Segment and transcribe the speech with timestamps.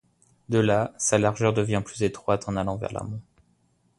[0.49, 3.21] De là, sa largeur devient plus étroite en allant vers l'amont.